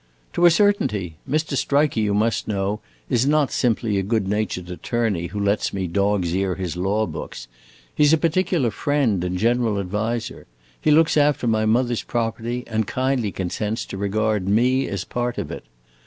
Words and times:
"To 0.33 0.47
a 0.47 0.49
certainty! 0.49 1.17
Mr. 1.29 1.55
Striker, 1.55 1.99
you 1.99 2.15
must 2.15 2.47
know, 2.47 2.79
is 3.07 3.27
not 3.27 3.51
simply 3.51 3.99
a 3.99 4.01
good 4.01 4.27
natured 4.27 4.71
attorney, 4.71 5.27
who 5.27 5.39
lets 5.39 5.73
me 5.75 5.85
dog's 5.85 6.35
ear 6.35 6.55
his 6.55 6.75
law 6.75 7.05
books. 7.05 7.47
He's 7.93 8.11
a 8.11 8.17
particular 8.17 8.71
friend 8.71 9.23
and 9.23 9.37
general 9.37 9.77
adviser. 9.77 10.47
He 10.81 10.89
looks 10.89 11.17
after 11.17 11.45
my 11.45 11.67
mother's 11.67 12.01
property 12.01 12.63
and 12.65 12.87
kindly 12.87 13.31
consents 13.31 13.85
to 13.85 13.97
regard 13.97 14.47
me 14.49 14.87
as 14.87 15.03
part 15.03 15.37
of 15.37 15.51
it. 15.51 15.65